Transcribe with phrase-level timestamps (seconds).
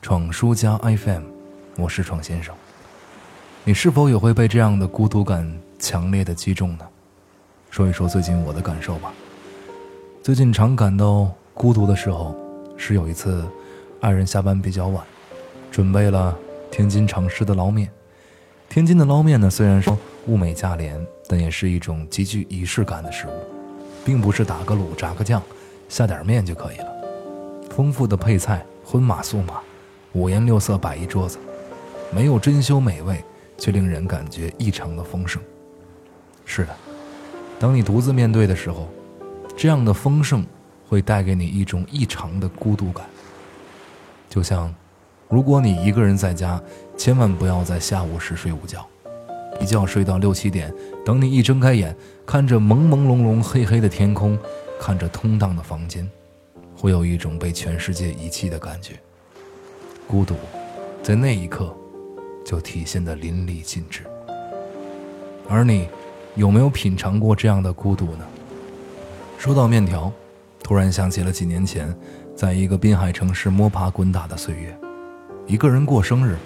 [0.00, 1.22] 闯书家 FM，
[1.76, 2.54] 我是闯先生。
[3.64, 6.86] 你是否也会被这样的孤独感强烈的击中呢？
[7.68, 9.12] 说一说最近我的感受吧。
[10.22, 12.34] 最近常感到孤独的时候，
[12.76, 13.44] 是有一次，
[14.00, 15.04] 爱人下班比较晚，
[15.70, 16.34] 准备了
[16.70, 17.90] 天津常吃的捞面。
[18.68, 23.30] 天津的捞面呢，虽然说物美价廉，但也是一种极具仪式感的食物，
[24.04, 25.42] 并不是打个卤、炸个酱。
[25.88, 26.86] 下点面就可以了，
[27.70, 29.54] 丰富的配菜，荤码素码，
[30.12, 31.38] 五颜六色摆一桌子，
[32.10, 33.22] 没有珍馐美味，
[33.56, 35.40] 却令人感觉异常的丰盛。
[36.44, 36.74] 是的，
[37.58, 38.88] 当你独自面对的时候，
[39.56, 40.44] 这样的丰盛
[40.88, 43.04] 会带给你一种异常的孤独感。
[44.28, 44.74] 就像，
[45.28, 46.60] 如果你一个人在家，
[46.96, 48.86] 千万不要在下午时睡午觉，
[49.60, 50.72] 一觉睡到六七点，
[51.04, 54.38] 等你一睁开眼，看着朦朦胧胧黑黑的天空。
[54.80, 56.08] 看着空荡的房间，
[56.76, 58.92] 会有一种被全世界遗弃的感觉。
[60.08, 60.34] 孤独，
[61.02, 61.76] 在那一刻，
[62.42, 64.04] 就体现得淋漓尽致。
[65.46, 65.86] 而你，
[66.34, 68.24] 有没有品尝过这样的孤独呢？
[69.36, 70.10] 说到面条，
[70.62, 71.94] 突然想起了几年前，
[72.34, 74.74] 在一个滨海城市摸爬滚打的岁月，
[75.46, 76.38] 一个人过生日，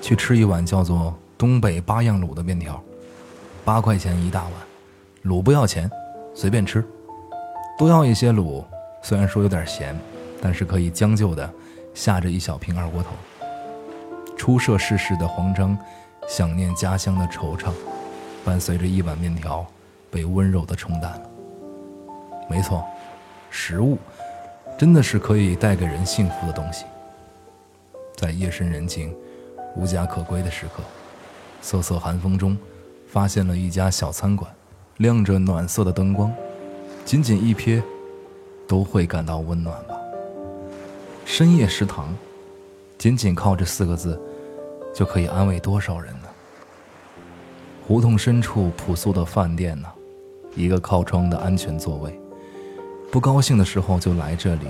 [0.00, 2.82] 去吃一碗叫做东北八样卤的面条，
[3.66, 4.52] 八块钱一大碗，
[5.24, 5.90] 卤不要钱，
[6.34, 6.82] 随便吃。
[7.78, 8.64] 多要一些卤，
[9.02, 9.94] 虽然说有点咸，
[10.40, 11.52] 但是可以将就的
[12.00, 13.10] 下着一小瓶二锅头。
[14.34, 15.76] 初涉世事的慌张，
[16.26, 17.70] 想念家乡的惆怅，
[18.42, 19.66] 伴随着一碗面条
[20.10, 21.30] 被温柔的冲淡了。
[22.48, 22.82] 没错，
[23.50, 23.98] 食物
[24.78, 26.86] 真的是可以带给人幸福的东西。
[28.16, 29.14] 在夜深人静、
[29.76, 30.82] 无家可归的时刻，
[31.60, 32.56] 瑟瑟寒风中，
[33.06, 34.50] 发现了一家小餐馆，
[34.96, 36.32] 亮着暖色的灯光。
[37.04, 37.82] 仅仅一瞥，
[38.66, 39.99] 都会感到温暖吧。
[41.32, 42.12] 深夜食堂，
[42.98, 44.20] 仅仅靠这四个字，
[44.92, 46.28] 就可以安慰多少人呢？
[47.86, 49.88] 胡同深处朴素的饭店呢，
[50.56, 52.18] 一个靠窗的安全座位，
[53.12, 54.66] 不高兴的时候就来这里，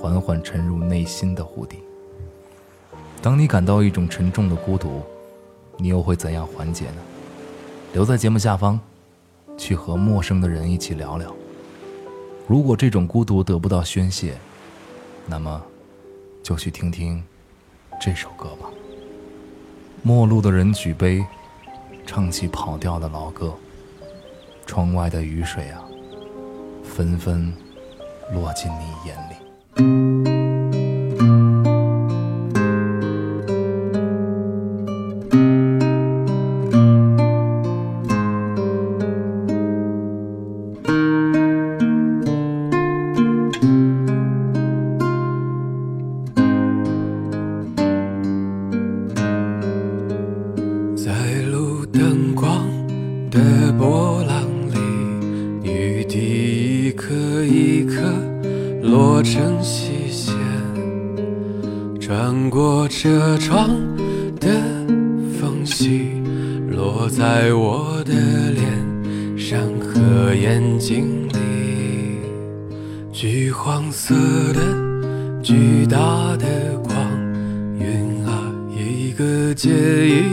[0.00, 1.78] 缓缓沉入内心的湖底。
[3.20, 5.02] 当你感到一种沉重的孤独，
[5.78, 7.02] 你又会怎样缓解呢？
[7.92, 8.78] 留在节目下方，
[9.58, 11.34] 去和陌生的人一起聊聊。
[12.46, 14.38] 如果这种孤独得不到宣泄，
[15.26, 15.60] 那么
[16.42, 17.22] 就去听听
[18.00, 18.68] 这首歌吧。
[20.02, 21.24] 陌路的人举杯，
[22.06, 23.54] 唱起跑调的老歌。
[24.64, 25.84] 窗外的雨水啊，
[26.82, 27.52] 纷纷
[28.32, 29.51] 落进你眼里。
[62.04, 63.70] 穿过车窗
[64.40, 64.48] 的
[65.38, 66.20] 缝隙，
[66.68, 68.12] 落在我的
[68.50, 72.18] 脸上和眼睛里。
[73.12, 74.16] 橘黄色
[74.52, 74.60] 的
[75.44, 76.92] 巨大的光
[77.78, 80.24] 晕啊，一个接一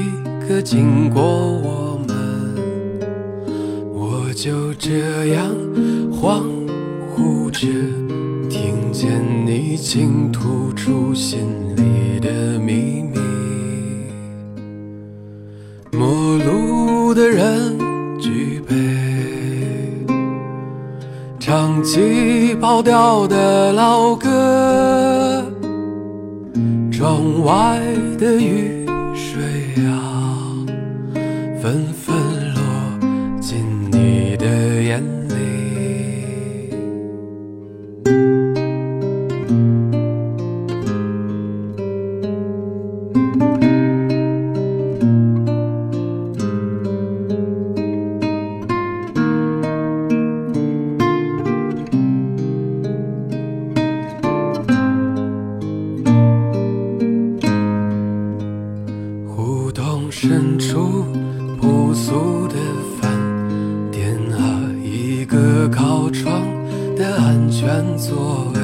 [0.50, 2.18] 个经过我们，
[3.94, 5.46] 我就这样
[6.12, 6.42] 恍
[7.16, 7.68] 惚着。
[9.02, 9.10] 见
[9.46, 11.40] 你倾吐出心
[11.78, 13.18] 里的秘密，
[15.94, 17.80] 陌路的人
[18.20, 18.76] 举杯，
[21.40, 25.46] 唱起跑调的老歌，
[26.92, 27.80] 窗外
[28.18, 28.86] 的雨
[29.16, 29.42] 水
[29.86, 30.44] 啊，
[31.62, 32.18] 纷纷
[32.54, 32.62] 落
[33.40, 33.64] 进
[33.94, 34.46] 你的
[34.84, 35.02] 眼
[60.22, 61.06] 深处
[61.62, 62.56] 朴素的
[63.00, 63.10] 饭
[63.90, 66.42] 店啊，一个靠窗
[66.94, 68.60] 的安全座位。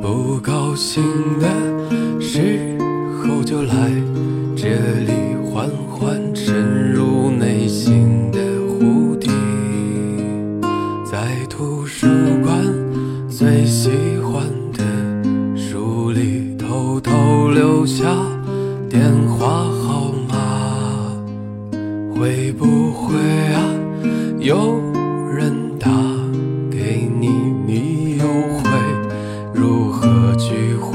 [0.00, 1.02] 不高兴
[1.40, 1.48] 的
[2.20, 2.78] 时
[3.18, 3.90] 候就来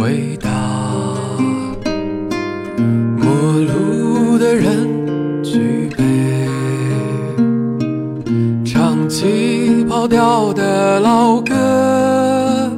[0.07, 0.49] 回答？
[3.17, 3.27] 陌
[3.59, 6.01] 路的人举杯，
[8.63, 12.71] 唱起跑调的老歌，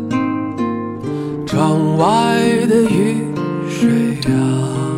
[1.45, 3.17] 窗外的雨
[3.69, 4.97] 水啊，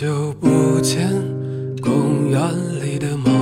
[0.00, 1.10] 久不见，
[1.82, 2.40] 公园
[2.80, 3.32] 里的猫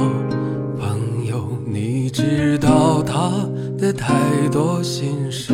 [0.81, 4.15] 朋友，你知道它的太
[4.51, 5.53] 多心事。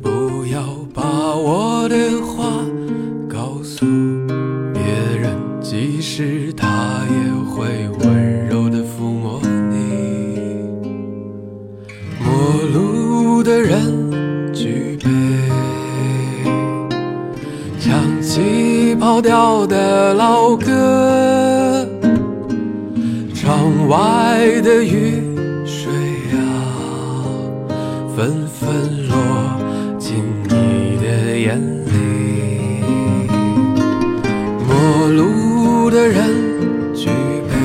[0.00, 0.62] 不要
[0.94, 1.02] 把
[1.36, 2.18] 我的
[19.18, 21.84] 起跑调的老歌，
[23.34, 25.20] 窗外的雨
[25.66, 25.90] 水
[26.34, 26.38] 啊，
[28.14, 29.16] 纷纷落
[29.98, 32.84] 进你的眼里。
[34.64, 37.08] 陌路的人举
[37.48, 37.56] 杯，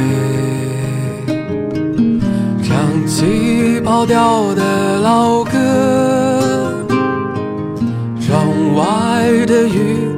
[2.63, 5.51] 唱起跑调的老歌。
[8.19, 10.09] 窗外的雨